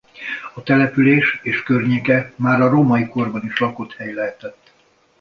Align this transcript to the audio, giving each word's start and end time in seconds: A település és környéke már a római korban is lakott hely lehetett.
A 0.53 0.63
település 0.63 1.39
és 1.43 1.63
környéke 1.63 2.31
már 2.35 2.61
a 2.61 2.69
római 2.69 3.07
korban 3.07 3.45
is 3.45 3.59
lakott 3.59 3.93
hely 3.93 4.13
lehetett. 4.13 4.71